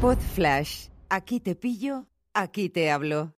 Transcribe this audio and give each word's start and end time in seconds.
Pod 0.00 0.16
Flash. 0.16 0.86
Aquí 1.10 1.40
te 1.40 1.54
pillo, 1.54 2.06
aquí 2.32 2.70
te 2.70 2.90
hablo. 2.90 3.34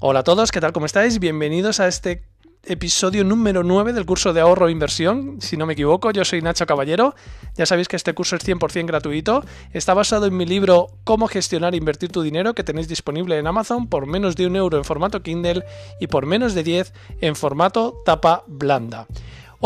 Hola 0.00 0.20
a 0.20 0.24
todos, 0.24 0.50
¿qué 0.50 0.60
tal? 0.60 0.72
¿Cómo 0.72 0.86
estáis? 0.86 1.20
Bienvenidos 1.20 1.78
a 1.78 1.86
este 1.86 2.24
episodio 2.64 3.22
número 3.22 3.62
9 3.62 3.92
del 3.92 4.06
curso 4.06 4.32
de 4.32 4.40
ahorro 4.40 4.66
e 4.66 4.72
inversión. 4.72 5.40
Si 5.40 5.56
no 5.56 5.66
me 5.66 5.74
equivoco, 5.74 6.10
yo 6.10 6.24
soy 6.24 6.42
Nacho 6.42 6.66
Caballero. 6.66 7.14
Ya 7.54 7.64
sabéis 7.64 7.86
que 7.86 7.94
este 7.94 8.12
curso 8.12 8.34
es 8.34 8.44
100% 8.44 8.86
gratuito. 8.86 9.44
Está 9.72 9.94
basado 9.94 10.26
en 10.26 10.36
mi 10.36 10.46
libro 10.46 10.88
Cómo 11.04 11.28
gestionar 11.28 11.74
e 11.74 11.76
invertir 11.76 12.10
tu 12.10 12.22
dinero 12.22 12.54
que 12.54 12.64
tenéis 12.64 12.88
disponible 12.88 13.38
en 13.38 13.46
Amazon 13.46 13.86
por 13.86 14.06
menos 14.06 14.34
de 14.34 14.48
un 14.48 14.56
euro 14.56 14.78
en 14.78 14.84
formato 14.84 15.22
Kindle 15.22 15.62
y 16.00 16.08
por 16.08 16.26
menos 16.26 16.54
de 16.54 16.64
10 16.64 16.92
en 17.20 17.36
formato 17.36 18.02
tapa 18.04 18.42
blanda. 18.48 19.06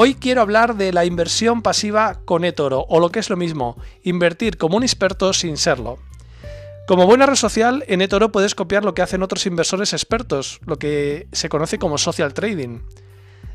Hoy 0.00 0.14
quiero 0.14 0.42
hablar 0.42 0.76
de 0.76 0.92
la 0.92 1.04
inversión 1.04 1.60
pasiva 1.60 2.20
con 2.24 2.44
eToro, 2.44 2.86
o 2.88 3.00
lo 3.00 3.10
que 3.10 3.18
es 3.18 3.30
lo 3.30 3.36
mismo, 3.36 3.76
invertir 4.04 4.56
como 4.56 4.76
un 4.76 4.84
experto 4.84 5.32
sin 5.32 5.56
serlo. 5.56 5.98
Como 6.86 7.04
buena 7.04 7.26
red 7.26 7.34
social, 7.34 7.82
en 7.88 8.00
eToro 8.00 8.30
puedes 8.30 8.54
copiar 8.54 8.84
lo 8.84 8.94
que 8.94 9.02
hacen 9.02 9.24
otros 9.24 9.44
inversores 9.46 9.92
expertos, 9.92 10.60
lo 10.64 10.78
que 10.78 11.26
se 11.32 11.48
conoce 11.48 11.80
como 11.80 11.98
social 11.98 12.32
trading. 12.32 12.78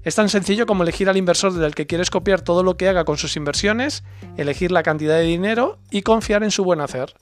Es 0.03 0.15
tan 0.15 0.27
sencillo 0.27 0.65
como 0.65 0.83
elegir 0.83 1.07
al 1.07 1.15
inversor 1.15 1.53
del 1.53 1.75
que 1.75 1.87
quieres 1.87 2.09
copiar 2.09 2.41
todo 2.41 2.61
lo 2.61 2.75
que 2.75 2.89
haga 2.89 3.05
con 3.05 3.17
sus 3.17 3.37
inversiones, 3.37 4.03
elegir 4.35 4.69
la 4.73 4.83
cantidad 4.83 5.15
de 5.15 5.23
dinero 5.23 5.79
y 5.91 6.01
confiar 6.01 6.43
en 6.43 6.51
su 6.51 6.65
buen 6.65 6.81
hacer. 6.81 7.13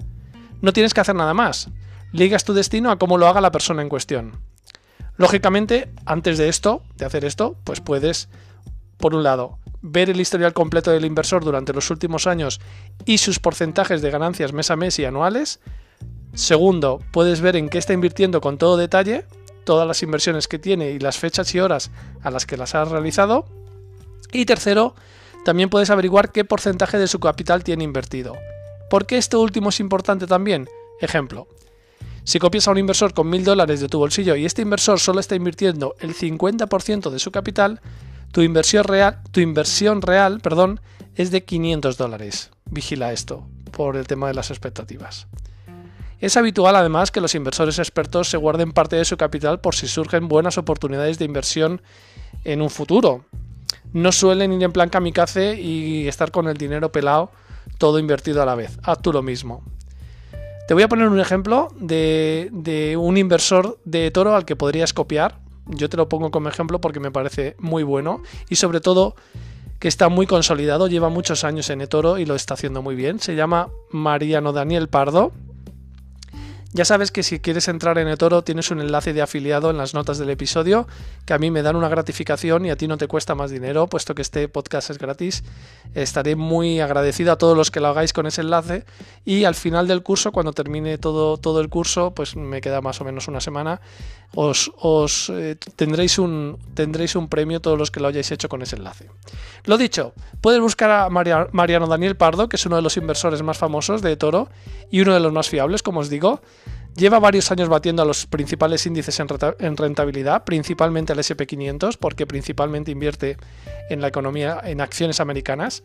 No 0.62 0.73
tienes 0.73 0.95
que 0.95 1.01
hacer 1.01 1.13
nada 1.13 1.35
más. 1.35 1.70
Ligas 2.12 2.43
tu 2.43 2.55
destino 2.55 2.90
a 2.90 2.98
cómo 2.98 3.20
lo 3.20 3.27
haga 3.27 3.40
la 3.40 3.51
persona 3.51 3.84
en 3.84 3.90
cuestión. 3.90 4.41
Lógicamente, 5.17 5.91
antes 6.07 6.40
de 6.40 6.49
esto, 6.49 6.81
de 6.95 7.05
hacer 7.05 7.23
esto, 7.23 7.55
pues 7.63 7.81
puedes 7.81 8.27
por 9.02 9.14
un 9.14 9.23
lado, 9.23 9.60
ver 9.82 10.10
el 10.10 10.22
historial 10.22 10.54
completo 10.54 10.91
del 10.91 11.05
inversor 11.05 11.44
durante 11.44 11.73
los 11.73 11.90
últimos 11.90 12.28
años 12.28 12.62
y 13.05 13.18
sus 13.18 13.40
porcentajes 13.40 14.02
de 14.02 14.12
ganancias 14.12 14.54
mes 14.54 14.71
a 14.71 14.76
mes 14.76 14.98
y 14.99 15.05
anuales. 15.05 15.60
Segundo, 16.34 16.99
puedes 17.12 17.41
ver 17.41 17.58
en 17.58 17.68
qué 17.68 17.77
está 17.77 17.91
invirtiendo 17.91 18.40
con 18.40 18.58
todo 18.58 18.77
detalle, 18.77 19.26
todas 19.66 19.88
las 19.88 20.02
inversiones 20.04 20.48
que 20.48 20.60
tiene 20.60 20.91
y 20.91 20.99
las 20.99 21.18
fechas 21.18 21.54
y 21.54 21.60
horas 21.60 21.91
a 22.21 22.32
las 22.32 22.46
que 22.46 22.58
las 22.58 22.76
ha 22.76 22.85
realizado. 22.85 23.46
Y 24.32 24.46
tercero, 24.46 24.96
también 25.43 25.70
puedes 25.70 25.90
averiguar 25.90 26.32
qué 26.32 26.46
porcentaje 26.46 26.98
de 26.98 27.08
su 27.08 27.20
capital 27.20 27.63
tiene 27.63 27.84
invertido. 27.84 28.38
¿Por 28.90 29.05
qué 29.05 29.18
esto 29.18 29.41
último 29.41 29.70
es 29.70 29.80
importante 29.80 30.27
también? 30.27 30.70
Ejemplo, 31.02 31.48
si 32.24 32.40
copias 32.40 32.68
a 32.68 32.71
un 32.71 32.77
inversor 32.77 33.13
con 33.13 33.30
mil 33.30 33.43
dólares 33.43 33.80
de 33.80 33.88
tu 33.88 33.98
bolsillo 33.98 34.36
y 34.36 34.46
este 34.46 34.62
inversor 34.62 34.99
solo 34.99 35.20
está 35.20 35.36
invirtiendo 35.36 35.96
el 35.99 36.13
50% 36.13 37.10
de 37.10 37.20
su 37.20 37.32
capital, 37.32 37.82
tu 38.32 38.41
inversión 38.41 38.84
real, 38.84 39.20
tu 39.32 39.40
inversión 39.40 40.01
real 40.01 40.40
perdón, 40.41 40.79
es 41.15 41.32
de 41.32 41.43
500 41.43 41.98
dólares. 41.98 42.51
Vigila 42.65 43.12
esto 43.12 43.46
por 43.71 43.98
el 43.98 44.07
tema 44.07 44.27
de 44.27 44.34
las 44.34 44.49
expectativas. 44.49 45.27
Es 46.20 46.37
habitual 46.37 46.76
además 46.76 47.09
que 47.09 47.20
los 47.20 47.34
inversores 47.34 47.79
expertos 47.79 48.29
se 48.29 48.37
guarden 48.37 48.74
parte 48.74 48.96
de 48.96 49.05
su 49.05 49.18
capital 49.18 49.59
por 49.59 49.76
si 49.76 49.87
surgen 49.87 50.27
buenas 50.27 50.57
oportunidades 50.57 51.18
de 51.18 51.26
inversión 51.26 51.82
en 52.43 52.62
un 52.62 52.70
futuro. 52.70 53.26
No 53.91 54.12
suelen 54.12 54.54
ir 54.54 54.63
en 54.63 54.71
plan 54.71 54.90
kamikaze 54.90 55.59
y 55.59 56.07
estar 56.07 56.32
con 56.32 56.48
el 56.48 56.57
dinero 56.57 56.91
pelado 56.91 57.32
todo 57.79 57.98
invertido 57.98 58.41
a 58.41 58.46
la 58.46 58.55
vez. 58.55 58.77
Haz 58.84 59.02
tú 59.02 59.12
lo 59.12 59.24
mismo. 59.24 59.63
Te 60.68 60.76
voy 60.76 60.84
a 60.84 60.87
poner 60.87 61.09
un 61.09 61.20
ejemplo 61.20 61.70
de, 61.79 62.49
de 62.52 62.96
un 62.96 63.18
inversor 63.18 63.79
de 63.84 64.12
toro 64.12 64.35
al 64.35 64.46
que 64.46 64.56
podrías 64.56 64.94
copiar 64.94 65.40
yo 65.67 65.90
te 65.90 65.97
lo 65.97 66.09
pongo 66.09 66.31
como 66.31 66.50
ejemplo 66.50 66.81
porque 66.81 67.00
me 67.00 67.12
parece 67.12 67.56
muy 67.59 67.84
bueno 67.84 68.22
y 68.50 68.56
sobre 68.56 68.81
todo 68.81 69.16
que 69.79 69.88
está 69.88 70.09
muy 70.09 70.28
consolidado, 70.28 70.88
lleva 70.88 71.09
muchos 71.09 71.44
años 71.44 71.69
en 71.72 71.81
eToro 71.81 72.19
y 72.19 72.25
lo 72.25 72.35
está 72.35 72.53
haciendo 72.53 72.84
muy 72.84 72.95
bien. 72.95 73.19
Se 73.19 73.35
llama 73.35 73.69
Mariano 73.90 74.53
Daniel 74.53 74.90
Pardo 74.90 75.31
ya 76.74 76.86
sabes 76.86 77.12
que 77.12 77.24
si 77.24 77.40
quieres 77.40 77.68
entrar 77.68 77.98
en 77.98 78.08
eToro 78.08 78.44
tienes 78.44 78.72
un 78.72 78.80
enlace 78.80 79.14
de 79.14 79.22
afiliado 79.22 79.70
en 79.70 79.78
las 79.78 79.94
notas 79.94 80.18
del 80.18 80.30
episodio 80.30 80.88
que 81.26 81.34
a 81.34 81.38
mí 81.38 81.52
me 81.52 81.62
dan 81.62 81.76
una 81.76 81.90
gratificación 81.90 82.66
y 82.66 82.70
a 82.70 82.78
ti 82.78 82.88
no 82.88 82.98
te 82.98 83.08
cuesta 83.08 83.36
más 83.36 83.52
dinero, 83.52 83.88
puesto 83.88 84.16
que 84.16 84.22
este 84.22 84.48
podcast 84.48 84.90
es 84.90 84.98
gratis. 84.98 85.44
Estaré 85.94 86.36
muy 86.36 86.80
agradecido 86.80 87.31
a 87.31 87.38
todos 87.38 87.58
los 87.58 87.72
que 87.72 87.80
lo 87.80 87.88
hagáis 87.88 88.14
con 88.14 88.26
ese 88.26 88.42
enlace 88.42 88.86
y 89.26 89.44
al 89.44 89.56
final 89.56 89.88
del 89.88 90.02
curso, 90.02 90.31
cuando 90.31 90.54
termine 90.54 90.98
todo, 90.98 91.38
todo 91.38 91.60
el 91.60 91.70
curso, 91.70 92.12
pues 92.12 92.36
me 92.36 92.62
queda 92.62 92.81
más 92.81 93.02
o 93.02 93.04
menos 93.04 93.28
una 93.28 93.42
semana, 93.42 93.81
os, 94.34 94.72
os 94.78 95.30
eh, 95.30 95.58
tendréis, 95.76 96.18
un, 96.18 96.58
tendréis 96.74 97.16
un 97.16 97.28
premio 97.28 97.60
todos 97.60 97.78
los 97.78 97.92
que 97.92 98.00
lo 98.00 98.08
hayáis 98.08 98.31
hecho 98.31 98.48
con 98.48 98.62
ese 98.62 98.78
enlace. 98.78 99.10
Lo 99.66 99.78
dicho, 99.78 100.14
puedes 100.40 100.62
buscar 100.62 100.90
a 100.90 101.10
Mariano 101.10 101.88
Daniel 101.88 102.16
Pardo, 102.16 102.48
que 102.48 102.56
es 102.56 102.66
uno 102.66 102.78
de 102.78 102.81
los 102.81 102.96
inversores 102.98 103.42
más 103.44 103.58
famosos 103.58 104.02
de 104.02 104.14
eToro 104.14 104.50
y 104.90 105.02
uno 105.02 105.14
de 105.14 105.20
los 105.20 105.34
más 105.34 105.50
fiables, 105.50 105.84
como 105.84 106.00
os 106.00 106.10
digo. 106.10 106.42
Lleva 106.96 107.19
varios 107.19 107.52
años 107.52 107.69
batiendo 107.69 108.02
a 108.02 108.06
los 108.06 108.25
principales 108.25 108.85
índices 108.85 109.19
en 109.19 109.78
rentabilidad, 109.78 110.44
principalmente 110.44 111.13
al 111.13 111.19
SP500, 111.19 111.97
porque 111.97 112.28
principalmente 112.28 112.91
invierte 112.91 113.38
en 113.90 114.02
la 114.02 114.09
economía, 114.09 114.59
en 114.63 114.81
acciones 114.81 115.19
americanas. 115.19 115.84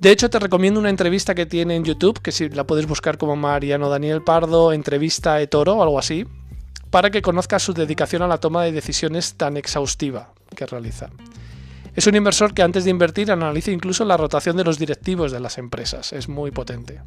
De 0.00 0.10
hecho, 0.10 0.30
te 0.30 0.38
recomiendo 0.38 0.80
una 0.80 0.90
entrevista 0.90 1.34
que 1.34 1.46
tiene 1.46 1.76
en 1.76 1.84
YouTube, 1.84 2.20
que 2.20 2.32
si 2.32 2.48
la 2.48 2.64
puedes 2.64 2.86
buscar 2.86 3.18
como 3.18 3.36
Mariano 3.36 3.88
Daniel 3.88 4.22
Pardo, 4.22 4.72
entrevista 4.72 5.40
e 5.40 5.46
Toro 5.46 5.74
o 5.76 5.82
algo 5.82 5.98
así, 5.98 6.26
para 6.90 7.10
que 7.10 7.22
conozcas 7.22 7.62
su 7.62 7.74
dedicación 7.74 8.22
a 8.22 8.28
la 8.28 8.38
toma 8.38 8.64
de 8.64 8.72
decisiones 8.72 9.34
tan 9.34 9.56
exhaustiva 9.56 10.32
que 10.54 10.66
realiza. 10.66 11.10
Es 11.94 12.06
un 12.06 12.14
inversor 12.14 12.52
que 12.52 12.62
antes 12.62 12.84
de 12.84 12.90
invertir 12.90 13.30
analiza 13.30 13.70
incluso 13.70 14.04
la 14.04 14.16
rotación 14.16 14.56
de 14.56 14.64
los 14.64 14.78
directivos 14.78 15.32
de 15.32 15.40
las 15.40 15.56
empresas. 15.56 16.12
Es 16.12 16.28
muy 16.28 16.50
potente. 16.50 17.00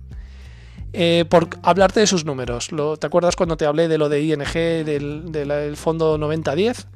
Eh, 0.91 1.25
por 1.29 1.49
hablarte 1.61 1.99
de 1.99 2.07
sus 2.07 2.25
números. 2.25 2.71
¿Te 2.99 3.05
acuerdas 3.05 3.35
cuando 3.35 3.57
te 3.57 3.65
hablé 3.65 3.87
de 3.87 3.99
lo 3.99 4.09
de 4.09 4.23
ING, 4.23 4.53
del, 4.53 5.73
fondo 5.75 6.17
9010? 6.17 6.87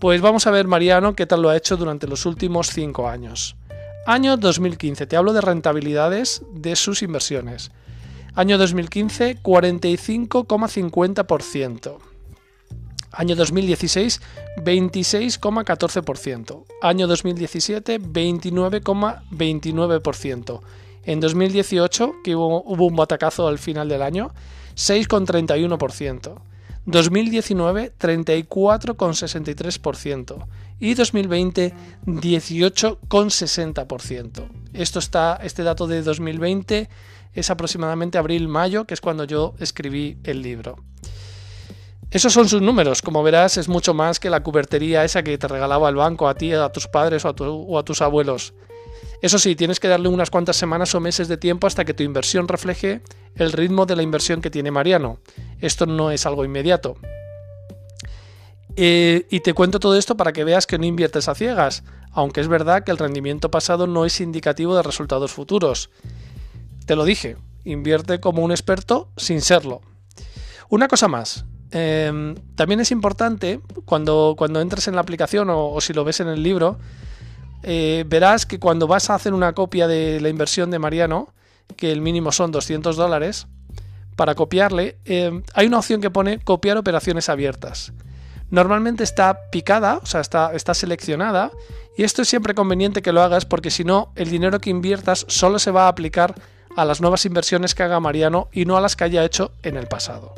Pues 0.00 0.20
vamos 0.20 0.48
a 0.48 0.50
ver, 0.50 0.66
Mariano, 0.66 1.14
qué 1.14 1.26
tal 1.26 1.42
lo 1.42 1.50
ha 1.50 1.56
hecho 1.56 1.76
durante 1.76 2.08
los 2.08 2.26
últimos 2.26 2.70
5 2.70 3.08
años. 3.08 3.54
Año 4.06 4.36
2015, 4.36 5.06
te 5.06 5.16
hablo 5.16 5.32
de 5.32 5.40
rentabilidades 5.40 6.42
de 6.52 6.76
sus 6.76 7.02
inversiones. 7.02 7.70
Año 8.34 8.58
2015, 8.58 9.42
45,50%. 9.42 11.98
Año 13.12 13.36
2016, 13.36 14.20
26,14%. 14.56 16.64
Año 16.82 17.06
2017, 17.06 18.00
29,29%. 18.00 20.60
En 21.06 21.20
2018, 21.20 22.22
que 22.22 22.34
hubo, 22.34 22.62
un 22.62 22.96
batacazo 22.96 23.46
al 23.46 23.58
final 23.58 23.88
del 23.88 24.00
año, 24.02 24.32
6,31%. 24.74 26.40
2019, 26.86 27.92
34,63%. 27.98 30.46
Y 30.80 30.94
2020, 30.94 31.74
18,60%. 32.06 34.48
Esto 34.72 34.98
está, 34.98 35.38
este 35.42 35.62
dato 35.62 35.86
de 35.86 36.02
2020 36.02 36.88
es 37.32 37.50
aproximadamente 37.50 38.18
abril-mayo, 38.18 38.86
que 38.86 38.94
es 38.94 39.00
cuando 39.00 39.22
yo 39.24 39.54
escribí 39.58 40.18
el 40.24 40.42
libro. 40.42 40.76
Esos 42.10 42.32
son 42.32 42.48
sus 42.48 42.62
números, 42.62 43.02
como 43.02 43.22
verás 43.24 43.56
es 43.56 43.68
mucho 43.68 43.92
más 43.92 44.20
que 44.20 44.30
la 44.30 44.42
cubertería 44.42 45.04
esa 45.04 45.24
que 45.24 45.36
te 45.36 45.48
regalaba 45.48 45.88
el 45.88 45.96
banco 45.96 46.28
a 46.28 46.34
ti, 46.34 46.52
a 46.52 46.68
tus 46.68 46.86
padres 46.86 47.24
o 47.24 47.78
a 47.78 47.84
tus 47.84 48.02
abuelos. 48.02 48.54
Eso 49.20 49.38
sí, 49.38 49.56
tienes 49.56 49.80
que 49.80 49.88
darle 49.88 50.08
unas 50.08 50.30
cuantas 50.30 50.56
semanas 50.56 50.94
o 50.94 51.00
meses 51.00 51.28
de 51.28 51.36
tiempo 51.36 51.66
hasta 51.66 51.84
que 51.84 51.94
tu 51.94 52.02
inversión 52.02 52.48
refleje 52.48 53.02
el 53.36 53.52
ritmo 53.52 53.86
de 53.86 53.96
la 53.96 54.02
inversión 54.02 54.40
que 54.40 54.50
tiene 54.50 54.70
Mariano. 54.70 55.18
Esto 55.60 55.86
no 55.86 56.10
es 56.10 56.26
algo 56.26 56.44
inmediato. 56.44 56.96
Eh, 58.76 59.26
y 59.30 59.40
te 59.40 59.54
cuento 59.54 59.78
todo 59.78 59.96
esto 59.96 60.16
para 60.16 60.32
que 60.32 60.44
veas 60.44 60.66
que 60.66 60.78
no 60.78 60.84
inviertes 60.84 61.28
a 61.28 61.34
ciegas, 61.34 61.84
aunque 62.10 62.40
es 62.40 62.48
verdad 62.48 62.82
que 62.84 62.90
el 62.90 62.98
rendimiento 62.98 63.50
pasado 63.50 63.86
no 63.86 64.04
es 64.04 64.20
indicativo 64.20 64.76
de 64.76 64.82
resultados 64.82 65.32
futuros. 65.32 65.90
Te 66.86 66.96
lo 66.96 67.04
dije, 67.04 67.36
invierte 67.64 68.20
como 68.20 68.42
un 68.42 68.50
experto 68.50 69.10
sin 69.16 69.40
serlo. 69.40 69.80
Una 70.68 70.88
cosa 70.88 71.08
más, 71.08 71.44
em, 71.70 72.34
también 72.56 72.80
es 72.80 72.90
importante 72.90 73.60
cuando, 73.84 74.34
cuando 74.36 74.60
entres 74.60 74.88
en 74.88 74.96
la 74.96 75.02
aplicación 75.02 75.48
o 75.50 75.80
si 75.80 75.92
lo 75.92 76.04
ves 76.04 76.20
en 76.20 76.28
el 76.28 76.42
libro, 76.42 76.78
eh, 77.64 78.04
verás 78.06 78.46
que 78.46 78.58
cuando 78.58 78.86
vas 78.86 79.10
a 79.10 79.14
hacer 79.14 79.34
una 79.34 79.52
copia 79.52 79.88
de 79.88 80.20
la 80.20 80.28
inversión 80.28 80.70
de 80.70 80.78
Mariano, 80.78 81.32
que 81.76 81.90
el 81.90 82.00
mínimo 82.00 82.30
son 82.30 82.52
200 82.52 82.96
dólares, 82.96 83.46
para 84.16 84.34
copiarle, 84.34 84.98
eh, 85.04 85.42
hay 85.54 85.66
una 85.66 85.78
opción 85.78 86.00
que 86.00 86.10
pone 86.10 86.38
copiar 86.38 86.76
operaciones 86.76 87.28
abiertas. 87.28 87.92
Normalmente 88.50 89.02
está 89.02 89.50
picada, 89.50 89.98
o 90.02 90.06
sea, 90.06 90.20
está, 90.20 90.52
está 90.54 90.74
seleccionada, 90.74 91.50
y 91.96 92.04
esto 92.04 92.22
es 92.22 92.28
siempre 92.28 92.54
conveniente 92.54 93.02
que 93.02 93.12
lo 93.12 93.22
hagas 93.22 93.44
porque 93.44 93.70
si 93.70 93.84
no, 93.84 94.12
el 94.14 94.30
dinero 94.30 94.60
que 94.60 94.70
inviertas 94.70 95.24
solo 95.28 95.58
se 95.58 95.70
va 95.70 95.86
a 95.86 95.88
aplicar 95.88 96.34
a 96.76 96.84
las 96.84 97.00
nuevas 97.00 97.24
inversiones 97.24 97.74
que 97.74 97.82
haga 97.82 98.00
Mariano 98.00 98.48
y 98.52 98.64
no 98.64 98.76
a 98.76 98.80
las 98.80 98.96
que 98.96 99.04
haya 99.04 99.24
hecho 99.24 99.52
en 99.62 99.76
el 99.76 99.86
pasado. 99.86 100.34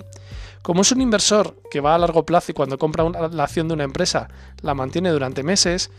Como 0.62 0.82
es 0.82 0.92
un 0.92 1.00
inversor 1.00 1.56
que 1.70 1.80
va 1.80 1.94
a 1.94 1.98
largo 1.98 2.26
plazo 2.26 2.52
y 2.52 2.54
cuando 2.54 2.78
compra 2.78 3.04
la 3.08 3.44
acción 3.44 3.68
de 3.68 3.74
una 3.74 3.84
empresa 3.84 4.28
la 4.62 4.74
mantiene 4.74 5.10
durante 5.10 5.42
meses, 5.42 5.90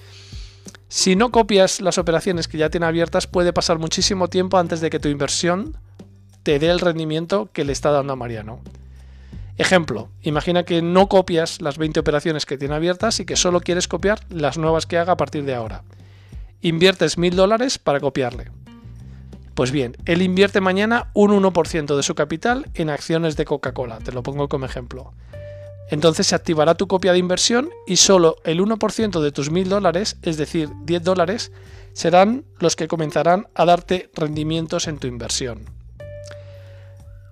Si 0.90 1.18
no 1.18 1.32
copias 1.32 1.82
las 1.82 1.98
operaciones 1.98 2.48
que 2.48 2.58
ya 2.58 2.70
tiene 2.70 2.86
abiertas, 2.86 3.28
puede 3.28 3.52
pasar 3.52 3.78
muchísimo 3.78 4.30
tiempo 4.30 4.58
antes 4.58 4.80
de 4.80 4.90
que 4.90 5.00
tu 5.00 5.10
inversión 5.10 5.78
te 6.44 6.60
dé 6.60 6.70
el 6.70 6.80
rendimiento 6.80 7.50
que 7.52 7.66
le 7.66 7.74
está 7.74 7.92
dando 7.92 8.14
a 8.14 8.16
Mariano. 8.16 8.62
Ejemplo, 9.58 10.10
imagina 10.22 10.64
que 10.64 10.82
no 10.82 11.10
copias 11.10 11.62
las 11.62 11.78
20 11.78 12.00
operaciones 12.00 12.46
que 12.46 12.58
tiene 12.58 12.76
abiertas 12.76 13.20
y 13.20 13.26
que 13.26 13.36
solo 13.36 13.60
quieres 13.60 13.88
copiar 13.88 14.20
las 14.30 14.58
nuevas 14.58 14.86
que 14.86 14.98
haga 14.98 15.14
a 15.14 15.18
partir 15.18 15.44
de 15.44 15.56
ahora. 15.56 15.84
Inviertes 16.62 17.18
mil 17.18 17.36
dólares 17.36 17.80
para 17.80 18.00
copiarle. 18.00 18.52
Pues 19.56 19.72
bien, 19.72 19.98
él 20.06 20.22
invierte 20.22 20.62
mañana 20.62 21.10
un 21.14 21.32
1% 21.32 21.98
de 21.98 22.04
su 22.04 22.16
capital 22.16 22.70
en 22.76 22.92
acciones 22.92 23.36
de 23.36 23.46
Coca-Cola, 23.46 23.98
te 23.98 24.12
lo 24.12 24.24
pongo 24.24 24.48
como 24.48 24.66
ejemplo. 24.66 25.14
Entonces 25.90 26.28
se 26.28 26.36
activará 26.36 26.76
tu 26.76 26.88
copia 26.88 27.14
de 27.14 27.20
inversión 27.20 27.70
y 27.86 27.98
solo 27.98 28.38
el 28.44 28.60
1% 28.60 29.22
de 29.22 29.32
tus 29.32 29.52
mil 29.52 29.70
dólares, 29.70 30.18
es 30.22 30.38
decir, 30.38 30.70
10 30.84 31.04
dólares, 31.04 31.52
serán 31.94 32.44
los 32.60 32.76
que 32.76 32.88
comenzarán 32.88 33.48
a 33.56 33.66
darte 33.66 34.12
rendimientos 34.14 34.88
en 34.88 35.00
tu 35.00 35.08
inversión. 35.08 35.66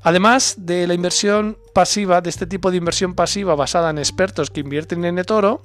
Además 0.02 0.56
de 0.60 0.88
la 0.88 0.94
inversión 0.94 1.58
pasiva, 1.74 2.22
de 2.22 2.30
este 2.30 2.46
tipo 2.46 2.72
de 2.72 2.78
inversión 2.78 3.16
pasiva 3.16 3.56
basada 3.56 3.90
en 3.90 3.98
expertos 3.98 4.52
que 4.52 4.62
invierten 4.62 5.04
en 5.04 5.18
eToro, 5.18 5.64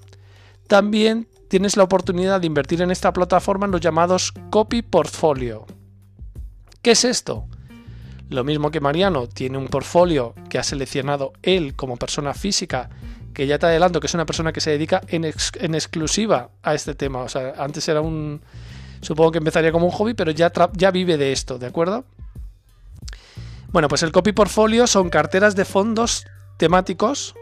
también 0.67 1.29
tienes 1.49 1.77
la 1.77 1.85
oportunidad 1.85 2.41
de 2.41 2.47
invertir 2.47 2.81
en 2.81 2.91
esta 2.91 3.13
plataforma 3.13 3.67
en 3.67 3.73
los 3.73 3.81
llamados 3.81 4.33
copy 4.51 4.83
portfolio. 4.83 5.67
¿Qué 6.81 6.93
es 6.93 7.05
esto? 7.05 7.47
Lo 8.31 8.45
mismo 8.45 8.71
que 8.71 8.81
Mariano 8.81 9.29
tiene 9.29 9.59
un 9.59 9.67
portfolio 9.67 10.35
que 10.49 10.59
ha 10.59 10.63
seleccionado 10.63 11.33
él 11.43 11.75
como 11.75 11.97
persona 11.97 12.33
física, 12.33 12.89
que 13.35 13.49
ya 13.49 13.59
te 13.59 13.67
adelanto 13.67 14.01
que 14.01 14.07
es 14.07 14.15
una 14.15 14.25
persona 14.25 14.53
que 14.53 14.61
se 14.61 14.71
dedica 14.71 15.03
en, 15.09 15.25
exclusiva 15.25 16.51
a 16.63 16.75
este 16.75 16.95
tema. 16.95 17.21
O 17.21 17.29
sea, 17.29 17.55
antes 17.59 17.89
era 17.89 18.01
un... 18.01 18.41
Supongo 19.01 19.33
que 19.33 19.39
empezaría 19.39 19.73
como 19.73 19.87
un 19.87 19.93
hobby, 19.93 20.15
pero 20.15 20.31
ya, 20.31 20.53
ya 20.75 20.91
vive 20.93 21.17
de 21.17 21.33
esto, 21.33 21.59
¿de 21.59 21.67
acuerdo? 21.67 22.05
Bueno, 23.73 23.89
pues 23.89 24.05
el 24.05 24.13
copy 24.13 24.33
portfolio 24.33 24.87
son 24.87 25.11
carteras 25.11 25.57
de 25.57 25.65
fondos 25.65 26.25
temáticos 26.57 27.35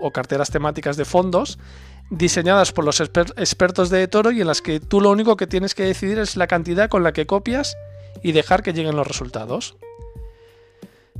o 0.00 0.10
carteras 0.10 0.50
temáticas 0.50 0.96
de 0.96 1.04
fondos 1.04 1.58
diseñadas 2.10 2.72
por 2.72 2.84
los 2.84 3.00
expertos 3.00 3.90
de 3.90 4.08
Toro 4.08 4.32
y 4.32 4.40
en 4.40 4.48
las 4.48 4.60
que 4.60 4.80
tú 4.80 5.00
lo 5.00 5.10
único 5.10 5.36
que 5.36 5.46
tienes 5.46 5.74
que 5.74 5.84
decidir 5.84 6.18
es 6.18 6.36
la 6.36 6.48
cantidad 6.48 6.88
con 6.88 7.04
la 7.04 7.12
que 7.12 7.26
copias 7.26 7.76
y 8.22 8.32
dejar 8.32 8.62
que 8.62 8.72
lleguen 8.72 8.96
los 8.96 9.06
resultados. 9.06 9.76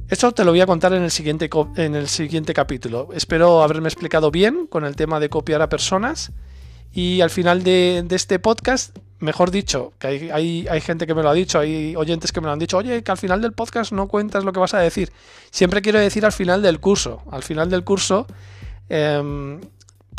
Esto 0.09 0.33
te 0.33 0.45
lo 0.45 0.51
voy 0.51 0.61
a 0.61 0.67
contar 0.67 0.93
en 0.93 1.05
el 1.05 1.11
siguiente, 1.13 1.49
en 1.77 1.95
el 1.95 2.09
siguiente 2.09 2.53
capítulo. 2.53 3.11
Espero 3.15 3.63
haberme 3.63 3.89
explicado 3.89 4.33
bien 4.33 4.67
con 4.67 4.85
el 4.85 4.97
tema 4.97 5.21
de 5.21 5.29
copiar 5.29 5.63
a 5.63 5.69
personas. 5.69 6.33
Y 6.93 7.21
al 7.21 7.31
final 7.31 7.63
de, 7.63 8.05
este 8.11 8.41
podcast, 8.41 8.97
mejor 9.21 9.53
dicho, 9.53 9.93
que 10.01 10.33
hay, 10.33 10.67
hay, 10.69 10.81
gente 10.81 11.07
que 11.07 11.15
me 11.15 11.23
lo 11.23 11.31
ha 11.31 11.35
dicho, 11.35 11.61
hay 11.61 11.95
oyentes 11.95 12.33
que 12.33 12.41
me 12.41 12.47
lo 12.47 12.53
han 12.53 12.59
dicho, 12.59 12.77
oye, 12.79 13.05
que 13.05 13.11
al 13.13 13.19
final 13.19 13.41
del 13.41 13.53
podcast 13.53 13.93
no 13.93 14.09
cuentas 14.09 14.43
lo 14.43 14.53
que 14.53 14.59
vas 14.59 14.75
a 14.75 14.81
decir. 14.81 15.13
Siempre 15.53 15.81
quiero 15.81 16.01
decir 16.01 16.25
al 16.27 16.33
final 16.33 16.61
del 16.61 16.81
curso. 16.81 17.23
Al 17.31 17.45
final 17.45 17.71
del 17.71 17.85
curso, 17.85 18.27
em, 18.89 19.61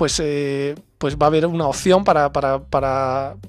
pues 0.02 0.20
eh, 0.20 0.74
pues 0.98 1.16
va 1.16 1.28
a 1.28 1.30
haber 1.30 1.46
una 1.46 1.68
opción 1.68 2.04
para, 2.04 2.26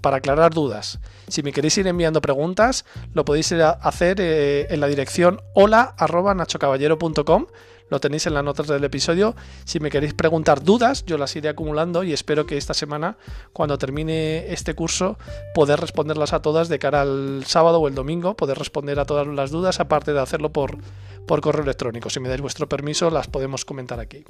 aclarar 0.02 0.52
dudas. 0.52 0.98
Si 1.26 1.42
me 1.42 1.50
queréis 1.50 1.78
ir 1.78 1.86
enviando 1.86 2.20
preguntas, 2.20 2.84
lo 3.14 3.24
podéis 3.24 3.50
hacer 3.52 4.18
eh, 4.20 4.66
en 4.68 4.80
la 4.80 4.86
dirección 4.86 5.40
hola.nachocaballero.com 5.54 7.46
lo 7.92 8.00
tenéis 8.00 8.26
en 8.26 8.32
las 8.32 8.42
notas 8.42 8.66
del 8.66 8.82
episodio. 8.84 9.36
Si 9.64 9.78
me 9.78 9.90
queréis 9.90 10.14
preguntar 10.14 10.64
dudas, 10.64 11.04
yo 11.04 11.18
las 11.18 11.36
iré 11.36 11.50
acumulando 11.50 12.02
y 12.02 12.14
espero 12.14 12.46
que 12.46 12.56
esta 12.56 12.72
semana, 12.72 13.18
cuando 13.52 13.76
termine 13.76 14.50
este 14.50 14.74
curso, 14.74 15.18
poder 15.54 15.78
responderlas 15.78 16.32
a 16.32 16.40
todas 16.40 16.70
de 16.70 16.78
cara 16.78 17.02
al 17.02 17.44
sábado 17.46 17.80
o 17.80 17.88
el 17.88 17.94
domingo, 17.94 18.34
poder 18.34 18.58
responder 18.58 18.98
a 18.98 19.04
todas 19.04 19.26
las 19.26 19.50
dudas, 19.50 19.78
aparte 19.78 20.14
de 20.14 20.20
hacerlo 20.20 20.52
por, 20.52 20.78
por 21.26 21.42
correo 21.42 21.64
electrónico. 21.64 22.08
Si 22.08 22.18
me 22.18 22.30
dais 22.30 22.40
vuestro 22.40 22.66
permiso, 22.66 23.10
las 23.10 23.28
podemos 23.28 23.66
comentar 23.66 24.00
aquí. 24.00 24.24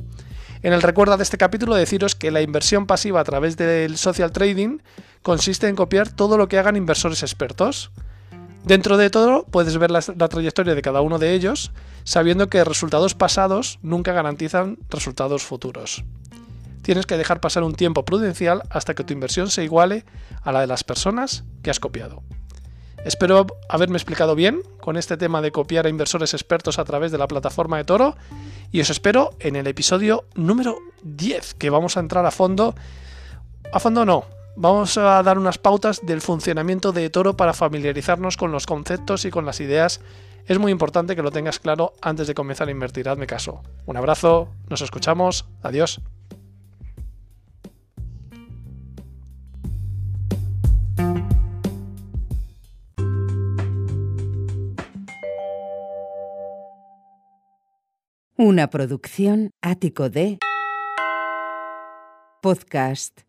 En 0.64 0.72
el 0.72 0.82
recuerdo 0.82 1.16
de 1.16 1.22
este 1.22 1.38
capítulo, 1.38 1.76
deciros 1.76 2.16
que 2.16 2.32
la 2.32 2.42
inversión 2.42 2.88
pasiva 2.88 3.20
a 3.20 3.24
través 3.24 3.56
del 3.56 3.96
social 3.96 4.32
trading 4.32 4.78
consiste 5.22 5.68
en 5.68 5.76
copiar 5.76 6.10
todo 6.10 6.36
lo 6.36 6.48
que 6.48 6.58
hagan 6.58 6.74
inversores 6.74 7.22
expertos. 7.22 7.92
Dentro 8.64 8.96
de 8.96 9.10
todo, 9.10 9.44
puedes 9.44 9.76
ver 9.76 9.90
la, 9.90 10.00
trayectoria 10.00 10.74
de 10.74 10.82
cada 10.82 11.00
uno 11.00 11.18
de 11.18 11.34
ellos, 11.34 11.72
sabiendo 12.04 12.48
que 12.48 12.64
resultados 12.64 13.14
pasados 13.14 13.80
nunca 13.82 14.12
garantizan 14.12 14.78
resultados 14.88 15.42
futuros. 15.42 16.04
Tienes 16.82 17.06
que 17.06 17.16
dejar 17.16 17.40
pasar 17.40 17.64
un 17.64 17.74
tiempo 17.74 18.04
prudencial 18.04 18.62
hasta 18.70 18.94
que 18.94 19.04
tu 19.04 19.12
inversión 19.12 19.50
se 19.50 19.64
iguale 19.64 20.04
a 20.42 20.52
la 20.52 20.60
de 20.60 20.66
las 20.68 20.84
personas 20.84 21.44
que 21.62 21.70
has 21.70 21.80
copiado. 21.80 22.22
Espero 23.04 23.46
haberme 23.68 23.96
explicado 23.96 24.36
bien 24.36 24.62
con 24.80 24.96
este 24.96 25.16
tema 25.16 25.42
de 25.42 25.50
copiar 25.50 25.86
a 25.86 25.88
inversores 25.88 26.34
expertos 26.34 26.78
a 26.78 26.84
través 26.84 27.10
de 27.10 27.18
la 27.18 27.26
plataforma 27.26 27.76
de 27.76 27.84
Toro 27.84 28.16
y 28.70 28.80
os 28.80 28.90
espero 28.90 29.30
en 29.40 29.56
el 29.56 29.66
episodio 29.66 30.24
número 30.36 30.78
10, 31.02 31.54
que 31.54 31.70
vamos 31.70 31.96
a 31.96 32.00
entrar 32.00 32.24
a 32.26 32.30
fondo. 32.30 32.76
A 33.72 33.80
fondo 33.80 34.04
no, 34.04 34.24
Vamos 34.54 34.98
a 34.98 35.22
dar 35.22 35.38
unas 35.38 35.56
pautas 35.56 36.04
del 36.04 36.20
funcionamiento 36.20 36.92
de 36.92 37.08
Toro 37.08 37.36
para 37.36 37.54
familiarizarnos 37.54 38.36
con 38.36 38.52
los 38.52 38.66
conceptos 38.66 39.24
y 39.24 39.30
con 39.30 39.46
las 39.46 39.60
ideas. 39.60 40.00
Es 40.46 40.58
muy 40.58 40.70
importante 40.70 41.16
que 41.16 41.22
lo 41.22 41.30
tengas 41.30 41.58
claro 41.58 41.94
antes 42.02 42.26
de 42.26 42.34
comenzar 42.34 42.68
a 42.68 42.70
invertir. 42.70 43.08
Hazme 43.08 43.26
caso. 43.26 43.62
Un 43.86 43.96
abrazo, 43.96 44.48
nos 44.68 44.82
escuchamos, 44.82 45.46
adiós. 45.62 46.00
Una 58.36 58.68
producción 58.70 59.50
ático 59.62 60.10
de 60.10 60.38
podcast 62.42 63.22